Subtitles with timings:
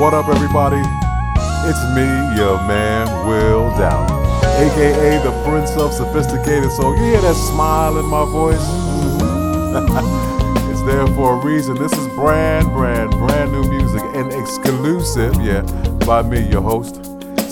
[0.00, 0.80] What up, everybody?
[1.68, 6.72] It's me, your man, Will Downing, aka the Prince of Sophisticated.
[6.72, 8.56] So, you hear that smile in my voice?
[10.70, 11.74] it's there for a reason.
[11.74, 15.60] This is brand, brand, brand new music and exclusive, yeah,
[16.06, 17.04] by me, your host.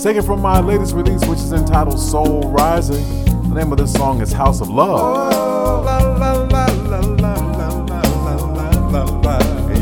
[0.03, 3.05] Taken from my latest release, which is entitled Soul Rising.
[3.51, 5.58] The name of this song is House of Love.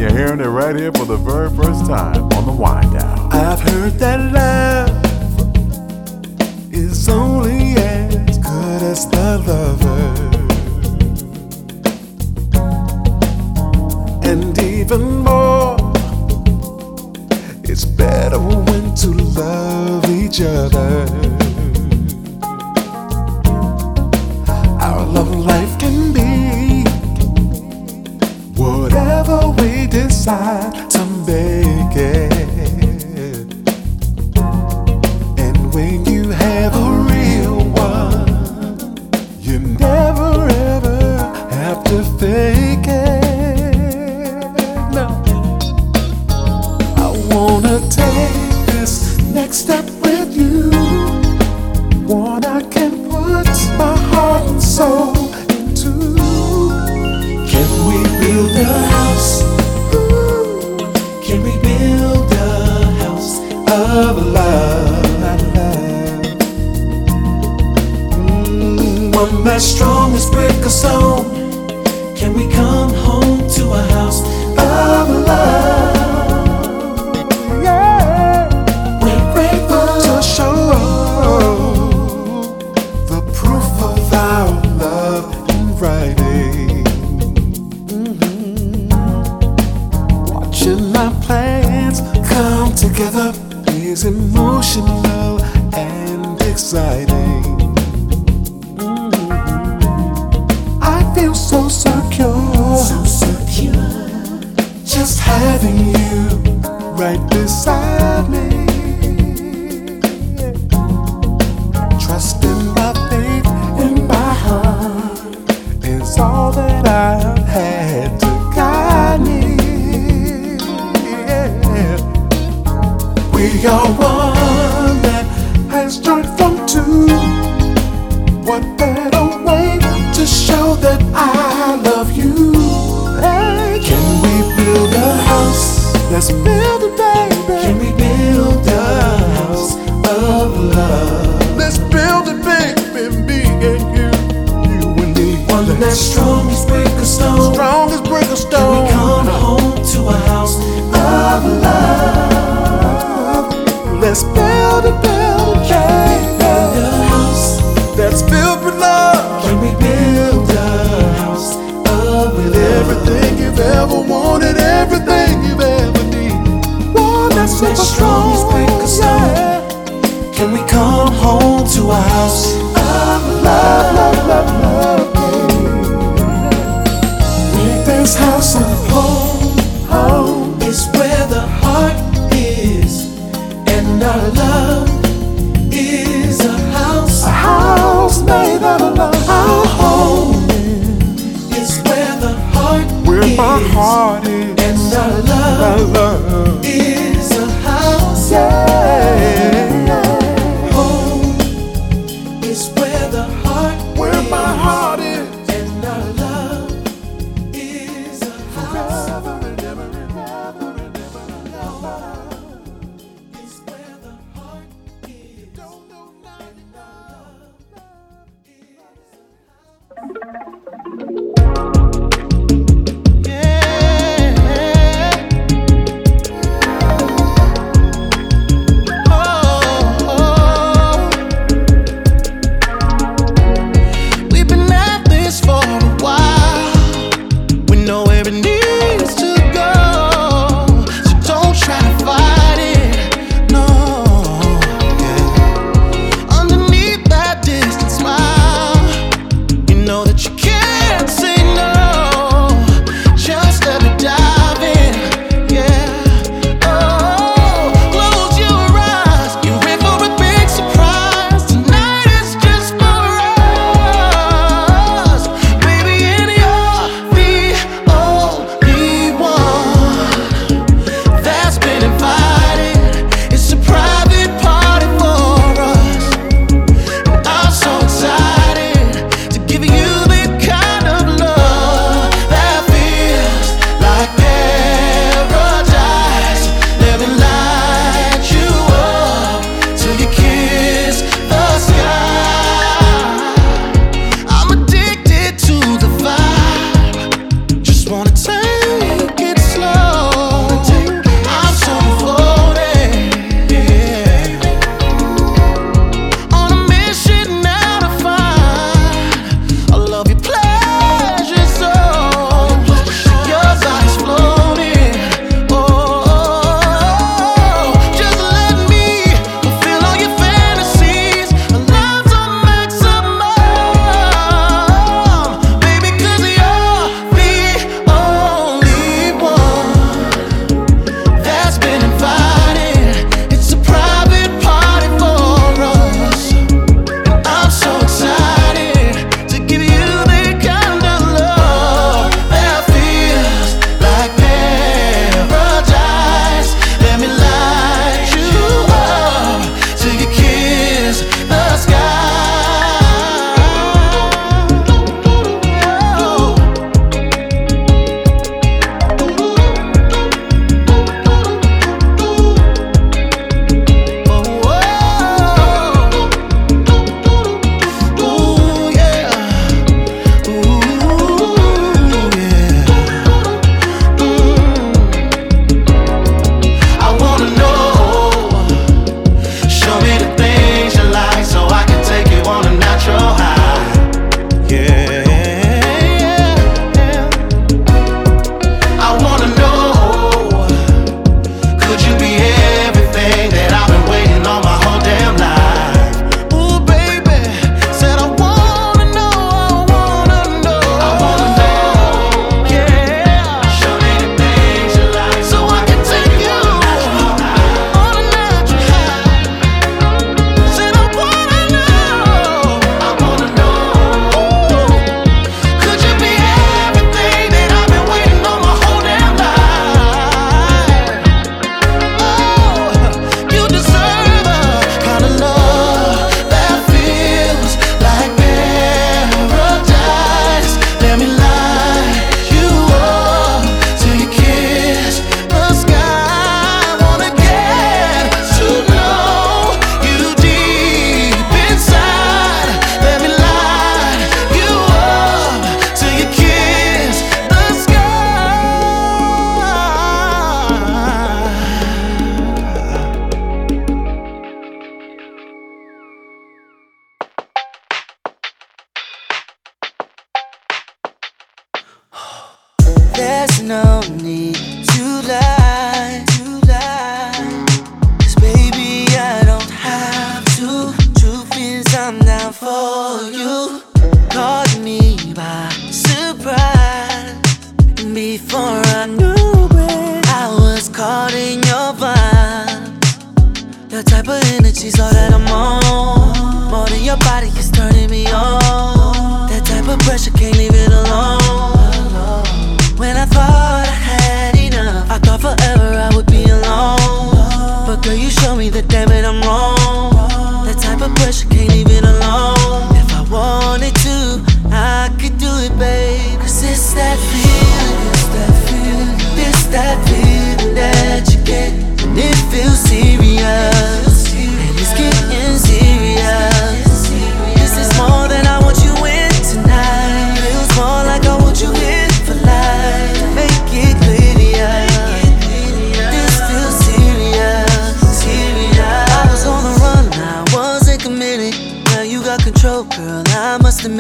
[0.06, 3.32] You're hearing it right here for the very first time on the wind down.
[3.32, 4.88] I've heard that love
[6.72, 10.12] is only as good as the lover.
[14.22, 15.76] And even more,
[17.64, 21.55] it's better when to love each other.
[30.02, 32.30] decide to make it.
[35.38, 38.28] And when you have a real one,
[39.40, 40.98] you never ever
[41.50, 42.55] have to fail.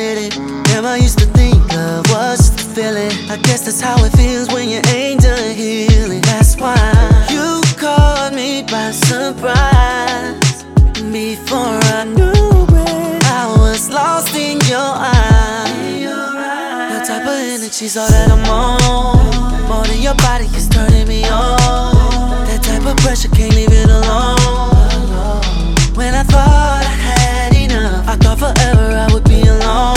[0.06, 0.38] I it.
[0.84, 1.56] I used to think
[2.10, 3.10] was just a feeling.
[3.28, 6.20] I guess that's how it feels when you ain't done healing.
[6.20, 6.76] That's why
[7.28, 10.62] you caught me by surprise.
[11.10, 16.00] Before I knew it, I was lost in your eyes.
[16.00, 19.68] Your type of energy's all that I'm on.
[19.68, 22.46] More than your body is turning me on.
[22.46, 24.38] That type of pressure can't leave it alone.
[25.96, 29.95] When I thought I had enough, I thought forever I would be alone.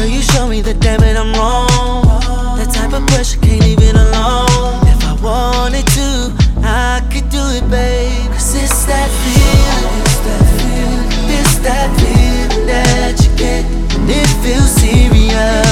[0.00, 2.56] Girl, you show me that damn it, I'm wrong.
[2.56, 4.80] That type of pressure can't leave it alone.
[4.88, 6.32] If I wanted to,
[6.64, 8.32] I could do it, babe.
[8.32, 11.04] Cause it's that feeling, it's that feeling,
[11.36, 13.68] it's that feeling that you get.
[13.92, 15.69] And it feels serious,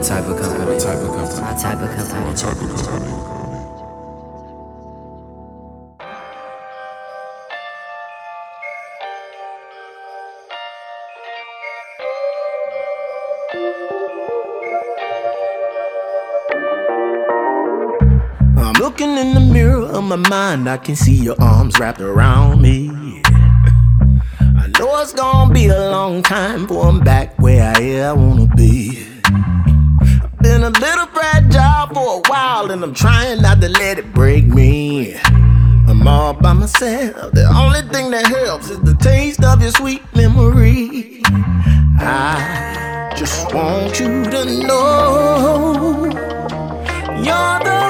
[0.00, 0.80] My type of company.
[0.80, 1.40] Type of company.
[1.40, 2.36] My type of company.
[2.36, 3.30] Type of company.
[18.56, 22.62] I'm looking in the mirror of my mind, I can see your arms wrapped around
[22.62, 22.90] me.
[24.40, 28.46] I know it's gonna be a long time before I'm back where I, I wanna
[28.54, 29.06] be.
[30.60, 34.44] Been a little fragile for a while, and I'm trying not to let it break
[34.44, 35.14] me.
[35.14, 40.02] I'm all by myself, the only thing that helps is the taste of your sweet
[40.14, 41.22] memory.
[41.98, 46.04] I just want you to know.
[47.24, 47.89] You're the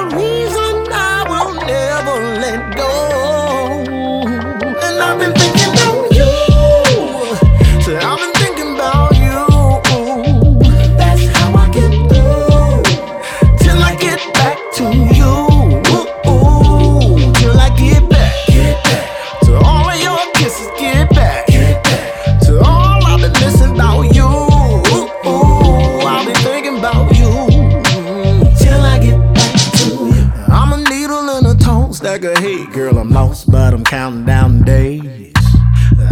[33.31, 35.33] lost, but I'm counting down the days.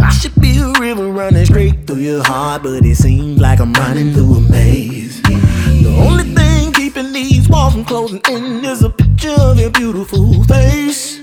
[0.00, 3.72] I should be a river running straight through your heart, but it seems like I'm
[3.74, 5.20] running through a maze.
[5.22, 10.44] The only thing keeping these walls from closing in is a picture of your beautiful
[10.44, 11.20] face.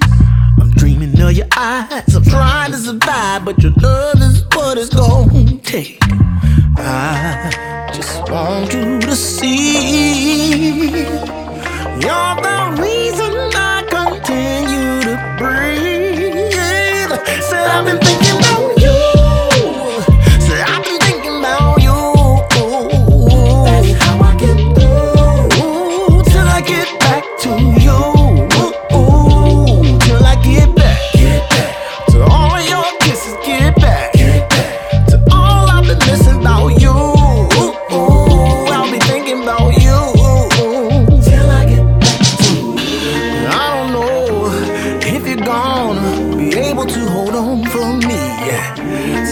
[0.60, 2.16] I'm dreaming of your eyes.
[2.16, 6.00] I'm trying to survive, but your love is what it's gonna take.
[6.78, 10.90] I just want you to see
[12.02, 12.97] you're the reason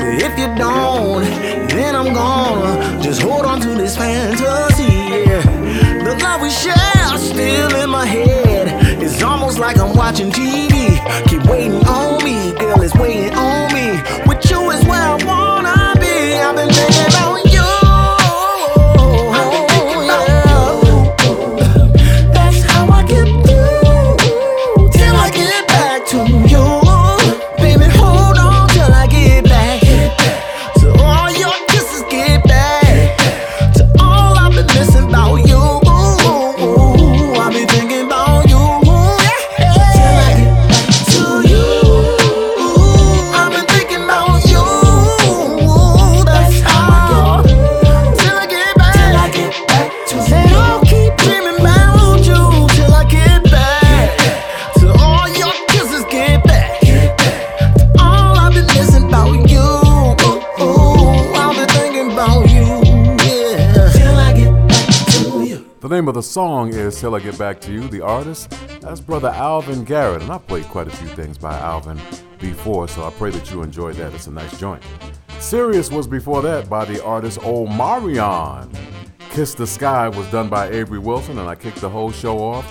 [0.07, 1.23] if you don't,
[1.69, 5.05] then I'm gonna just hold on to this fantasy.
[6.03, 9.01] The love we share still in my head.
[9.01, 10.99] It's almost like I'm watching TV.
[11.27, 14.01] Keep waiting on me, girl, it's waiting on me.
[14.27, 15.44] With you is where I wanna
[66.35, 67.87] song is Till I Get Back to You.
[67.87, 68.49] The artist,
[68.81, 70.21] that's brother Alvin Garrett.
[70.21, 71.97] And I played quite a few things by Alvin
[72.39, 74.13] before, so I pray that you enjoyed that.
[74.13, 74.83] It's a nice joint.
[75.39, 78.69] Sirius was before that by the artist Omarion.
[79.29, 82.69] Kiss the Sky was done by Avery Wilson, and I kicked the whole show off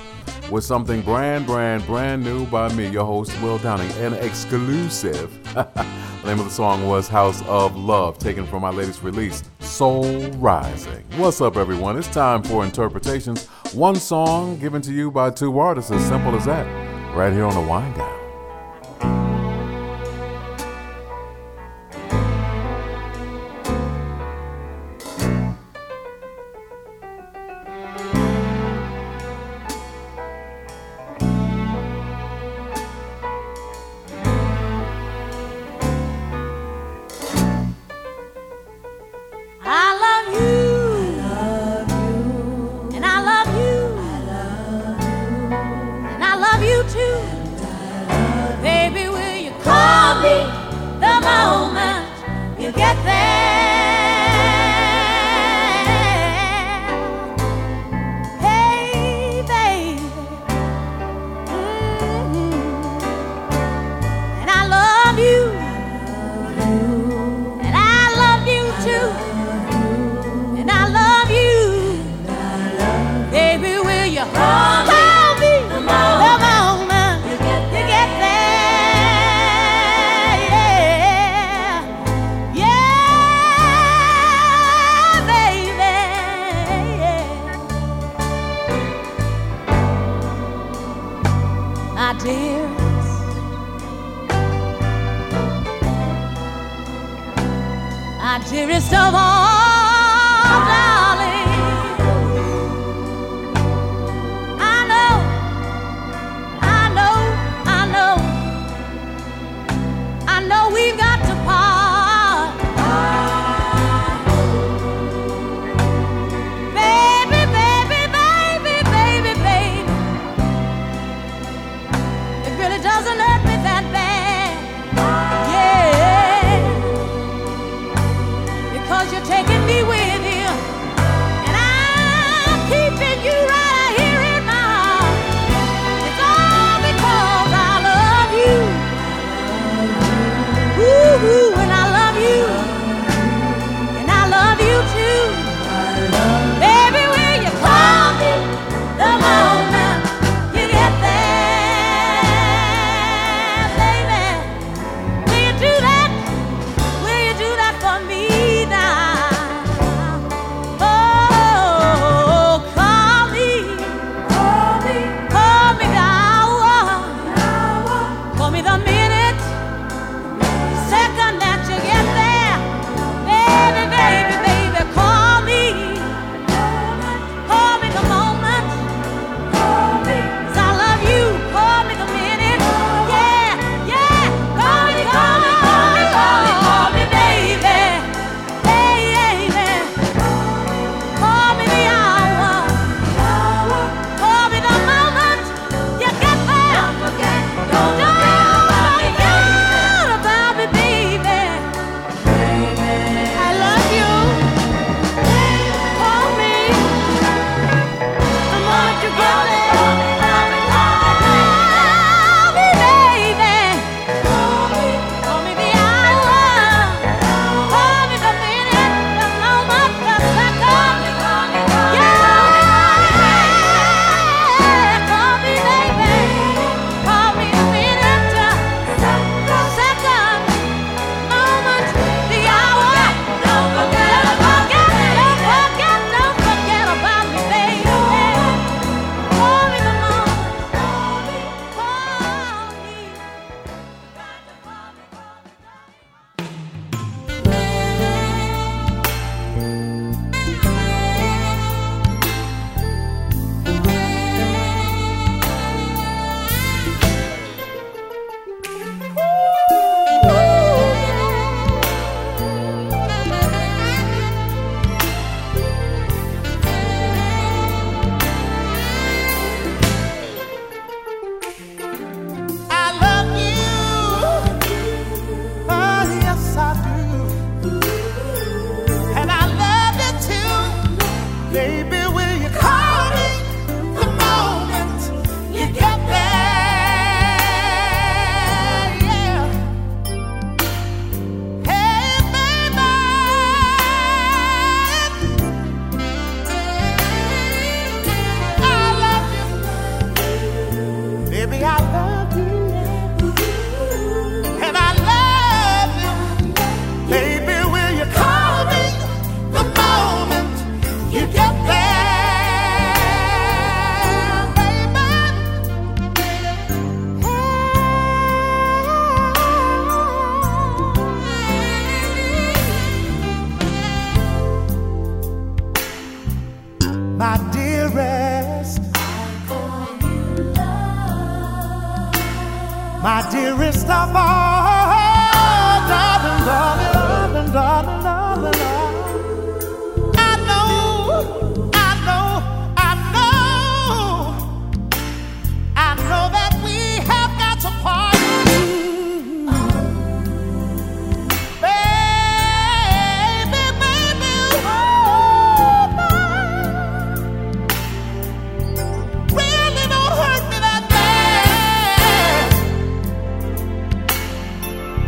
[0.50, 5.32] with something brand, brand, brand new by me, your host, Will Downing, an exclusive.
[6.24, 10.30] the name of the song was House of Love, taken from my latest release, Soul
[10.32, 11.04] Rising.
[11.16, 11.98] What's up, everyone?
[11.98, 13.46] It's time for interpretations.
[13.74, 16.64] One song given to you by two artists, as simple as that,
[17.14, 18.13] right here on the Wine Down.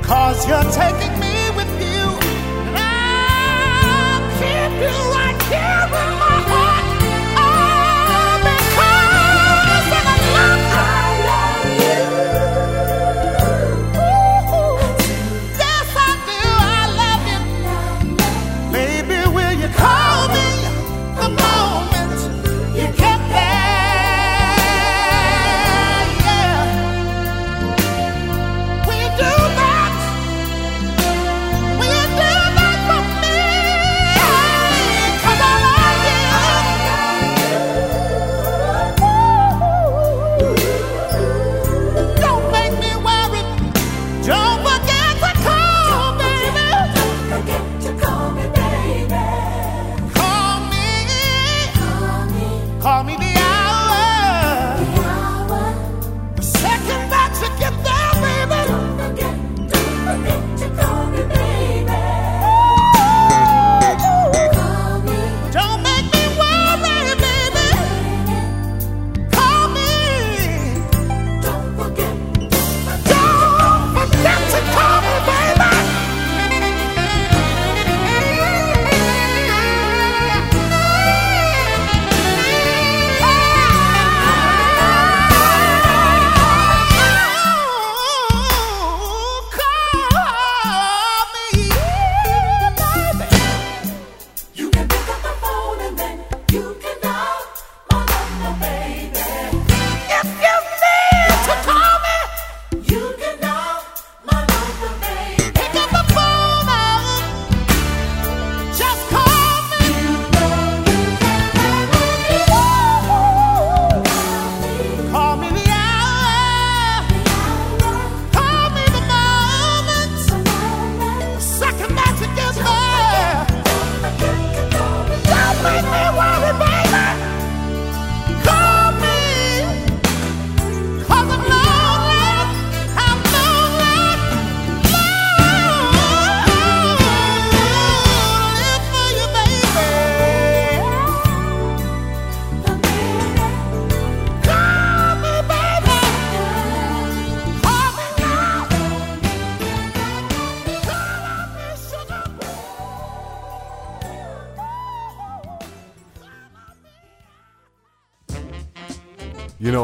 [0.06, 1.35] Cause you're taking me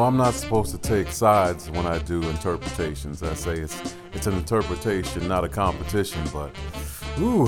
[0.02, 3.22] I'm not supposed to take sides when I do interpretations.
[3.22, 6.22] I say it's it's an interpretation, not a competition.
[6.32, 6.54] But,
[7.18, 7.46] ooh,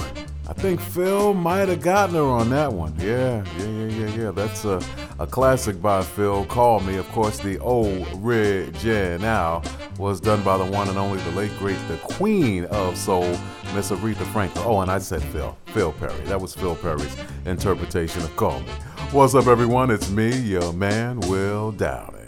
[0.48, 2.94] I think Phil might have gotten her on that one.
[2.98, 4.30] Yeah, yeah, yeah, yeah, yeah.
[4.30, 4.80] That's a,
[5.18, 6.44] a classic by Phil.
[6.46, 6.96] Call Me.
[6.96, 9.62] Of course, the old original
[9.98, 13.30] was done by the one and only, the late great, the queen of soul,
[13.74, 14.64] Miss Aretha Franklin.
[14.66, 16.24] Oh, and I said Phil, Phil Perry.
[16.24, 18.72] That was Phil Perry's interpretation of Call Me.
[19.12, 19.90] What's up, everyone?
[19.90, 22.23] It's me, your man, Will Downing.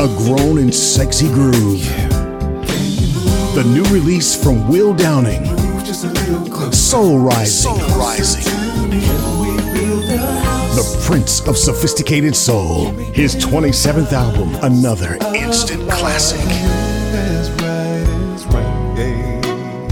[0.00, 1.84] A grown and sexy groove.
[3.54, 5.44] The new release from Will Downing.
[6.72, 7.74] Soul Rising.
[7.98, 8.44] Rising.
[10.74, 12.92] The Prince of Sophisticated Soul.
[13.12, 16.40] His 27th album, another instant classic.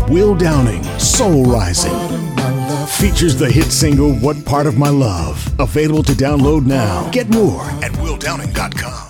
[0.08, 1.92] Will Downing, Soul Rising.
[2.86, 5.46] Features the hit single What Part of My Love.
[5.60, 7.10] Available to download now.
[7.10, 9.07] Get more at willdowning.com.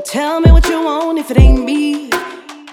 [0.00, 2.08] Don't tell me what you want if it ain't me.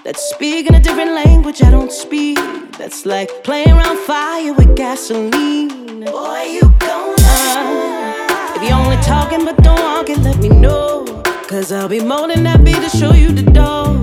[0.02, 2.38] That's speaking a different language I don't speak.
[2.78, 6.06] That's like playing around fire with gasoline.
[6.06, 11.04] Boy, you gon' uh, If you're only talking but don't walk it, let me know.
[11.48, 14.00] Cause I'll be more than happy to show you the door.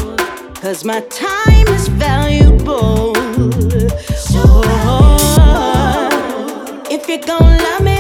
[0.62, 3.16] Cause my time is valuable.
[4.14, 4.44] So
[4.94, 5.98] oh.
[6.92, 7.95] If you're gon' love me.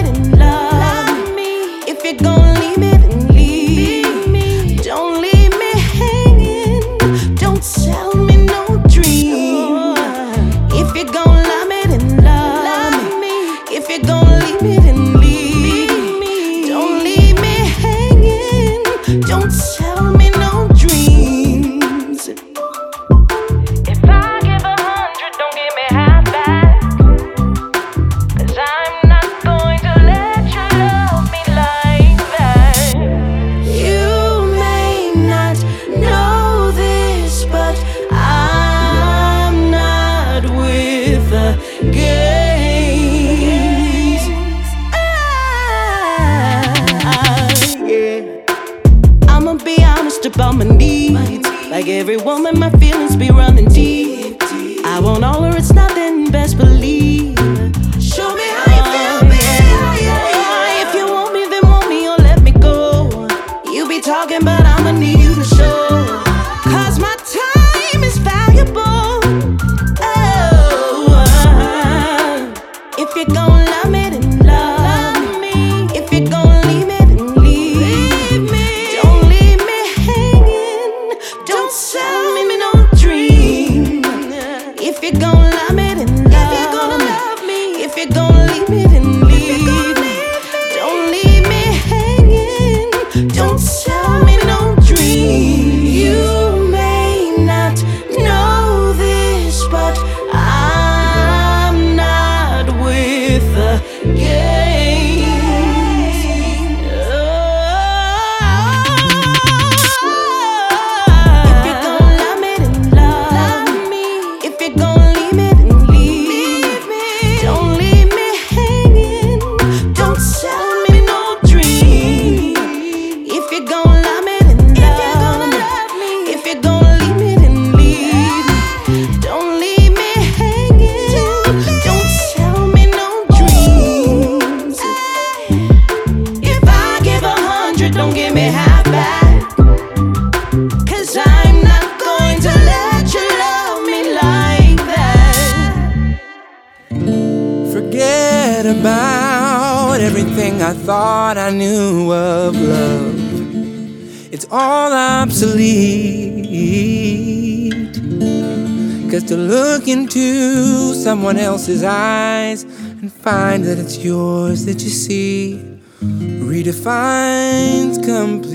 [161.05, 165.61] Someone else's eyes and find that it's yours that you see
[166.01, 168.54] redefines complete.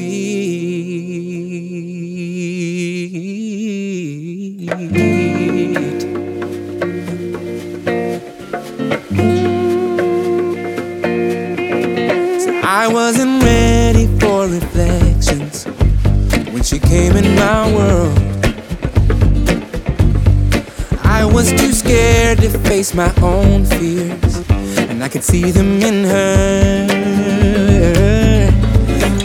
[22.91, 24.49] Face my own fears,
[24.91, 26.87] and I could see them in her.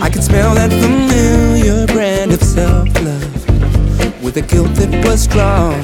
[0.02, 5.82] I could smell that familiar brand of self love with a guilt that was strong.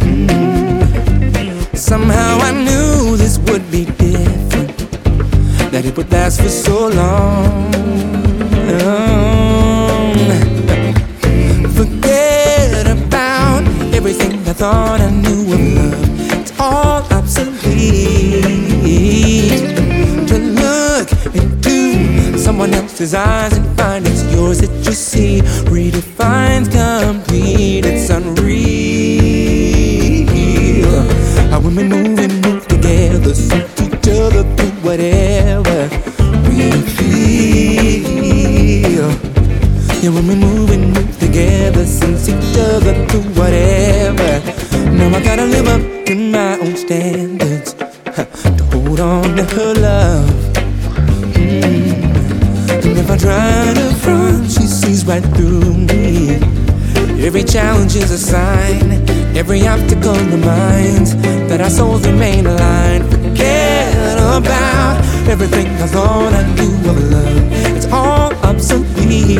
[0.00, 1.76] Mm.
[1.76, 4.78] Somehow I knew this would be different,
[5.72, 7.72] that it would last for so long.
[11.74, 13.62] Forget about
[13.94, 16.07] everything I thought I knew of love.
[16.60, 18.42] All obsolete.
[20.26, 25.40] To look into someone else's eyes and find it's yours that you see
[25.70, 27.84] redefines complete.
[27.86, 28.48] It's unreal.
[31.50, 35.88] How when we move and move together, suit each other through whatever
[36.48, 38.28] we feel.
[40.02, 44.40] Yeah, when we move and move together, sense each other through whatever.
[44.90, 45.97] Now I gotta live up
[57.38, 58.90] Every challenge is a sign,
[59.36, 61.14] every obstacle reminds
[61.46, 63.08] that our souls remain aligned.
[63.12, 64.98] Forget about
[65.28, 67.76] everything I thought I knew of love.
[67.76, 69.38] It's all obsolete.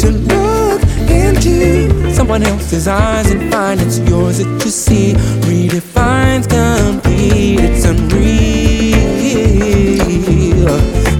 [0.00, 5.12] To look into someone else's eyes and find it's yours that you see
[5.44, 7.60] redefines complete.
[7.60, 8.96] It's unreal.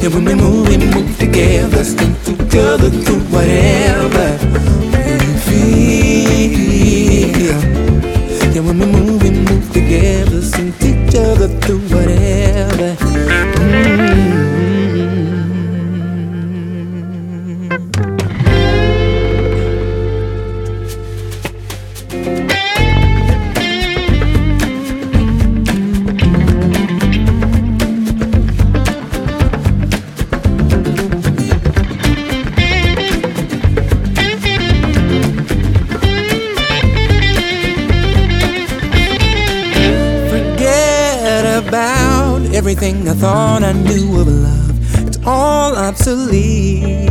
[0.01, 4.26] Yeah, when we move, we move together, stick together through whatever
[43.19, 45.06] thought I knew of love.
[45.06, 47.08] It's all obsolete.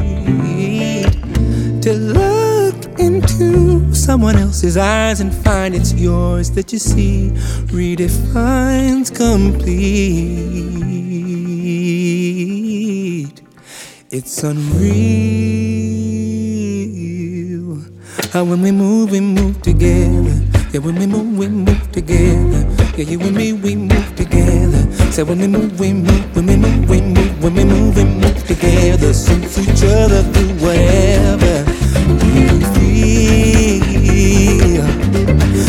[1.82, 7.32] To look into someone else's eyes and find it's yours that you see
[7.74, 9.66] redefines complete.
[14.12, 14.76] It's unreal.
[18.32, 20.42] How when we move, we move together.
[20.72, 22.68] Yeah, when we move, we move together.
[22.98, 24.25] Yeah, you and me, we move together.
[25.16, 28.04] Say when we move, we move, when we move, we move, when we move, we
[28.04, 29.14] move together.
[29.14, 31.64] Sense each other through whatever
[32.20, 32.44] we
[32.76, 33.80] feel.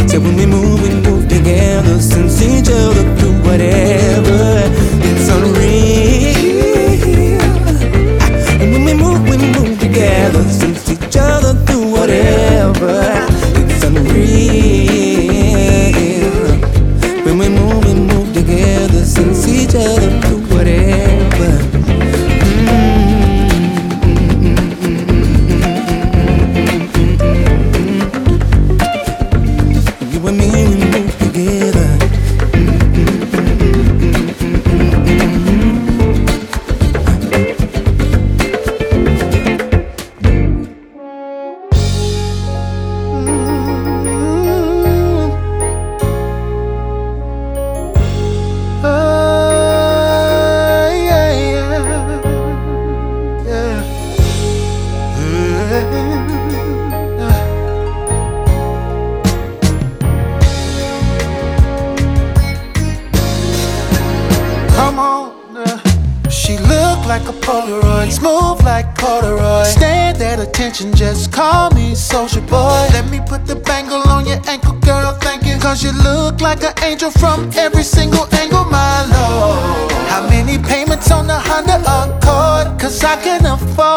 [0.08, 2.00] Say when we move, we move together.
[2.02, 3.15] Sense each other
[76.86, 79.92] angel from every single angle, my lord.
[80.08, 82.80] How many payments on the Honda Accord?
[82.80, 83.95] Cause I can afford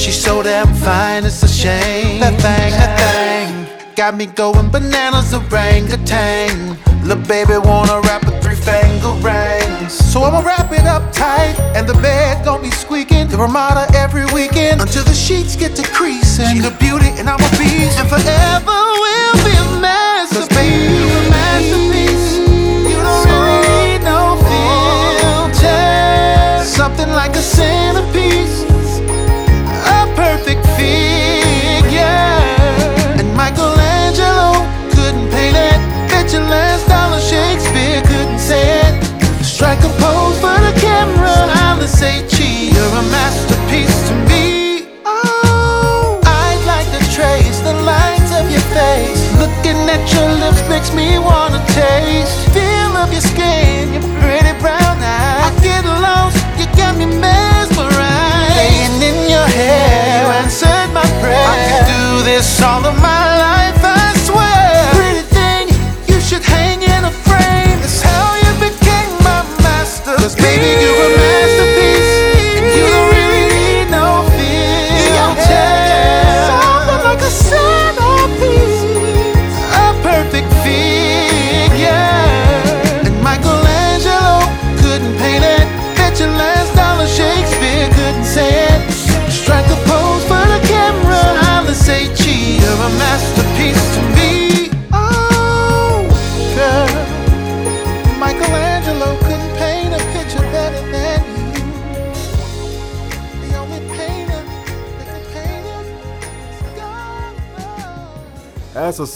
[0.00, 2.20] She's so damn fine, it's a shame.
[2.20, 3.94] That thing, that thing.
[3.94, 6.78] Got me going bananas, orangutan.
[7.04, 9.92] Little baby wanna wrap a three finger rings.
[9.92, 13.28] So I'ma wrap it up tight, and the bed gon' be squeaking.
[13.28, 16.48] The Ramada every weekend until the sheets get to creasing.
[16.48, 20.48] She the beauty, and I'm a beast, and forever we'll be a masterpiece.
[20.48, 22.40] baby, you a masterpiece.
[22.88, 25.52] You don't really need no oh.
[25.52, 26.64] filter.
[26.64, 28.19] Something like a centerpiece,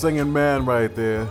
[0.05, 1.27] singing man right there,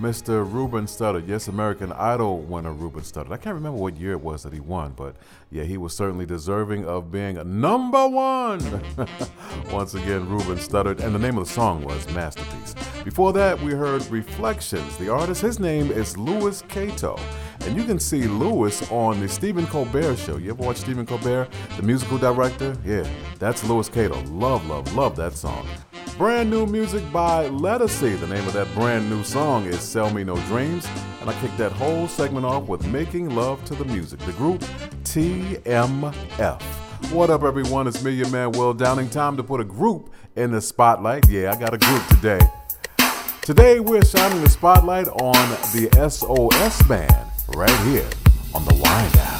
[0.00, 0.50] Mr.
[0.50, 1.28] Ruben Studdard.
[1.28, 3.30] Yes, American Idol winner Ruben Studdard.
[3.30, 5.16] I can't remember what year it was that he won, but
[5.50, 8.82] yeah, he was certainly deserving of being number one.
[9.70, 12.74] Once again, Ruben Studdard, and the name of the song was Masterpiece.
[13.04, 14.96] Before that, we heard Reflections.
[14.96, 17.18] The artist, his name is Louis Cato.
[17.66, 20.38] And you can see Louis on the Stephen Colbert show.
[20.38, 22.78] You ever watch Stephen Colbert, the musical director?
[22.82, 23.06] Yeah,
[23.38, 24.22] that's Louis Cato.
[24.22, 25.68] Love, love, love that song.
[26.18, 28.18] Brand new music by Lettucey.
[28.18, 30.88] The name of that brand new song is Sell Me No Dreams.
[31.20, 34.18] And I kicked that whole segment off with Making Love to the Music.
[34.20, 34.62] The group
[35.04, 36.62] TMF.
[37.12, 37.86] What up, everyone?
[37.86, 39.10] It's me, your man, Will Downing.
[39.10, 41.28] Time to put a group in the spotlight.
[41.28, 42.40] Yeah, I got a group today.
[43.42, 48.08] Today, we're shining the spotlight on the SOS Band right here
[48.54, 49.35] on the Wind Down.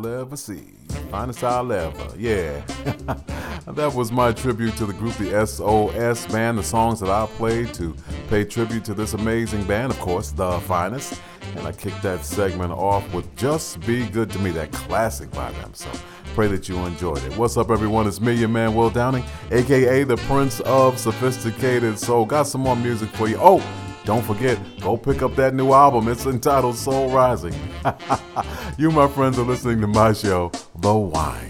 [0.00, 0.62] I'll ever see.
[1.10, 2.08] Finest I'll ever.
[2.16, 2.60] Yeah.
[3.66, 6.56] that was my tribute to the group, the SOS Band.
[6.56, 7.94] The songs that I played to
[8.28, 11.20] pay tribute to this amazing band, of course, the finest.
[11.54, 15.52] And I kicked that segment off with Just Be Good to Me, that classic by
[15.52, 15.74] them.
[15.74, 15.90] So
[16.34, 17.36] pray that you enjoyed it.
[17.36, 18.06] What's up, everyone?
[18.06, 22.24] It's me, your man, Will Downing, aka the Prince of Sophisticated Soul.
[22.24, 23.36] Got some more music for you.
[23.38, 23.58] Oh,
[24.10, 26.08] don't forget, go pick up that new album.
[26.08, 27.54] It's entitled Soul Rising.
[28.76, 30.50] you, my friends, are listening to my show,
[30.80, 31.49] The Wine.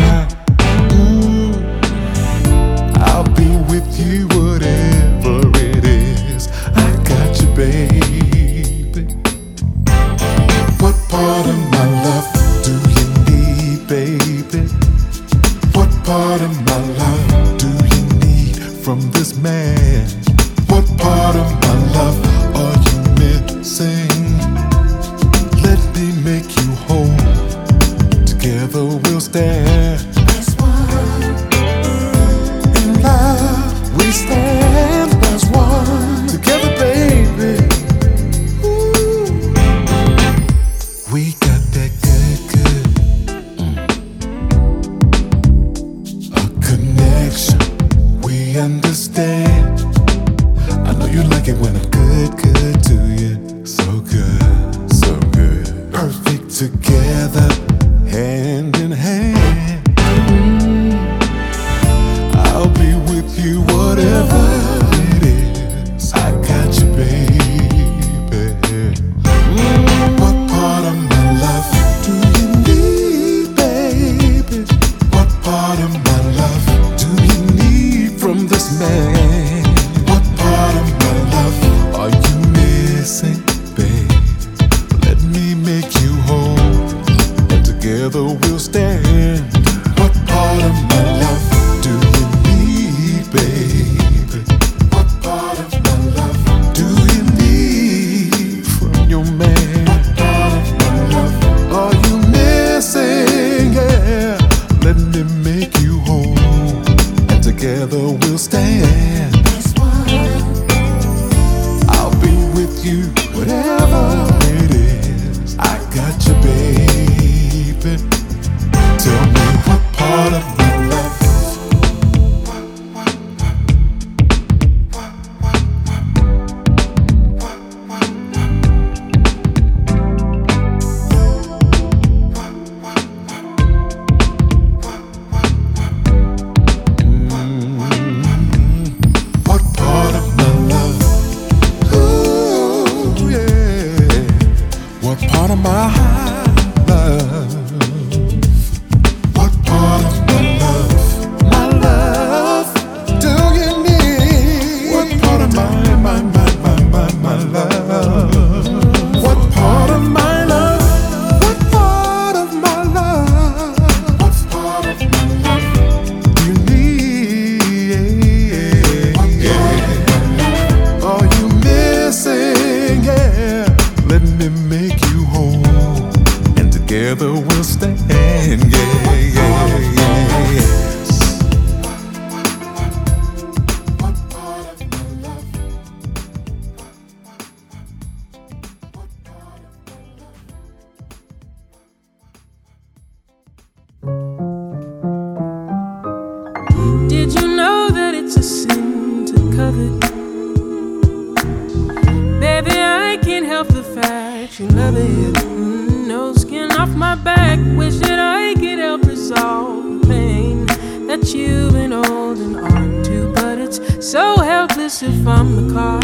[215.27, 216.01] I'm the car.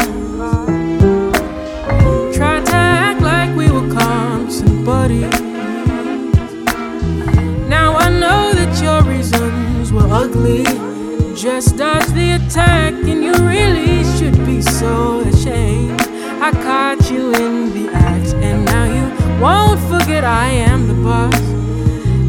[2.32, 5.40] Tried to act like we were constant buddies.
[7.68, 10.64] Now I know that your reasons were ugly.
[11.34, 16.00] Just dodge the attack, and you really should be so ashamed.
[16.40, 21.40] I caught you in the act, and now you won't forget I am the boss.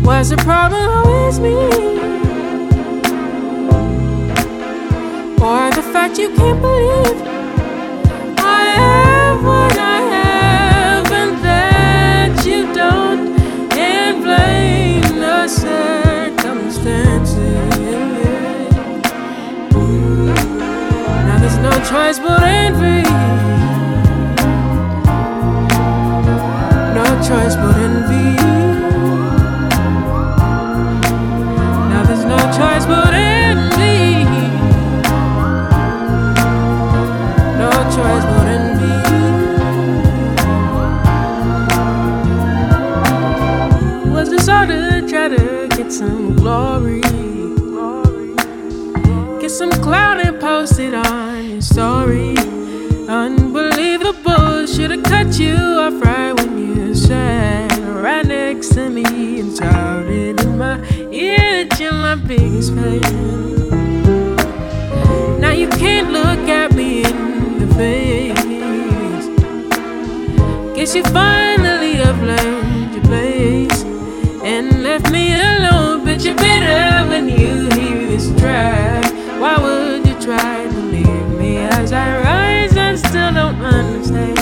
[0.05, 2.08] Was the problem always me?
[5.41, 7.21] Or the fact you can't believe
[8.37, 13.39] I have what I have, and that you don't,
[13.71, 17.37] and blame the circumstances.
[21.25, 23.03] Now there's no choice but envy.
[26.99, 28.35] No choice but envy.
[31.91, 33.08] Now there's no choice but
[45.89, 47.01] get some glory?
[49.41, 52.37] Get some clout and post it on your story.
[53.07, 57.71] Unbelievable, should've cut you off right when you sat
[58.03, 60.77] right next to me and shouted in my
[61.11, 63.01] ear that you're my biggest fan.
[65.39, 68.37] Now you can't look at me in the face.
[70.75, 73.83] Guess you finally have learned your place
[74.43, 75.58] and left me alone.
[76.19, 79.05] But you're better when you hear this track.
[79.39, 84.37] Why would you try to leave me as I rise and still don't understand?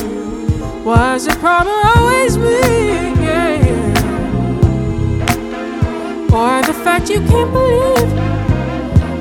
[0.83, 2.59] Was the problem always me?
[3.21, 3.93] Yeah.
[6.33, 8.11] Or the fact you can't believe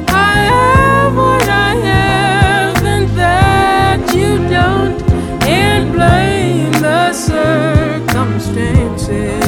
[0.08, 5.02] I have what I have and that you don't,
[5.42, 9.45] and blame the circumstances.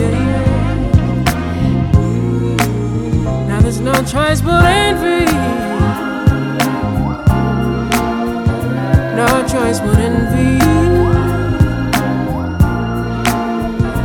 [4.11, 5.27] Choice but envy.
[9.15, 10.59] No choice but envy.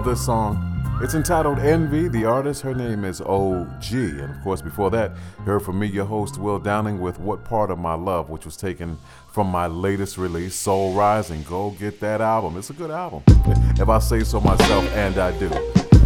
[0.07, 0.99] This song.
[1.01, 2.07] It's entitled Envy.
[2.07, 3.91] The artist, her name is OG.
[3.91, 7.43] And of course, before that, you heard from me, your host, Will Downing, with What
[7.43, 8.97] Part of My Love, which was taken
[9.29, 11.43] from my latest release, Soul Rising.
[11.43, 12.55] Go get that album.
[12.57, 15.49] It's a good album, if I say so myself, and I do.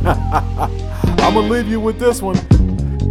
[0.04, 2.38] I'm going to leave you with this one.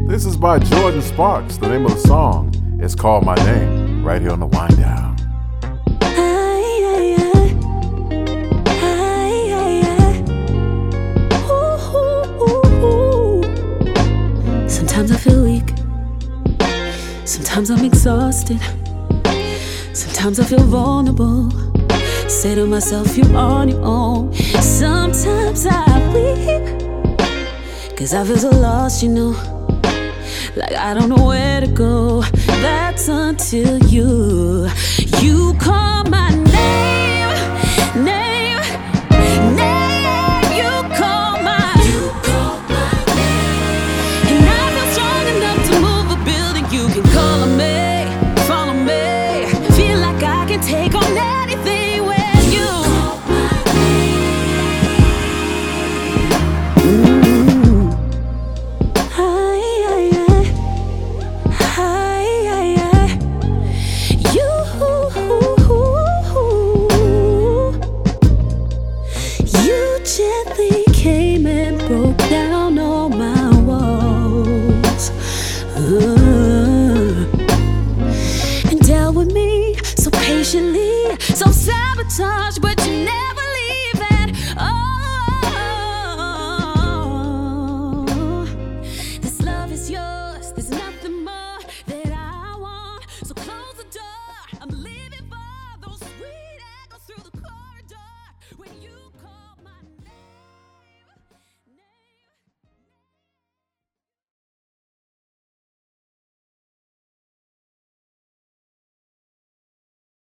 [0.08, 1.56] This is by Jordin Sparks.
[1.56, 5.09] The name of the song is called My Name, right here on the Wind Down.
[15.20, 15.68] Feel weak.
[17.26, 18.58] Sometimes I'm exhausted.
[19.92, 21.50] Sometimes I feel vulnerable.
[22.26, 24.32] Say to myself, you're on your own.
[24.62, 26.66] Sometimes I weep.
[27.98, 29.30] Cause I feel so lost, you know.
[30.56, 32.22] Like I don't know where to go.
[32.64, 34.68] That's until you,
[35.20, 38.19] you call my name, name.